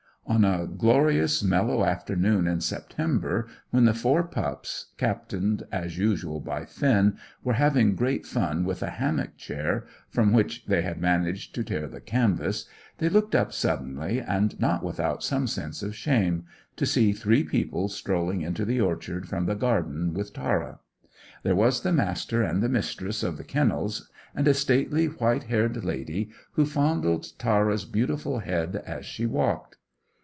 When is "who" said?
26.53-26.65